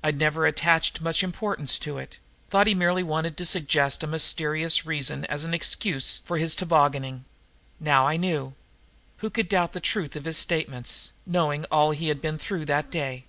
[0.00, 2.18] I'd never attached much importance to it
[2.50, 7.24] thought he merely wanted to suggest a mysterious reason as an excuse for his tobogganing.
[7.80, 8.54] Now, I knew.
[9.16, 12.92] Who could doubt the truth of his statements, knowing all he had been through that
[12.92, 13.24] day?